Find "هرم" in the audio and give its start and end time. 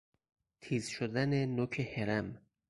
1.79-2.39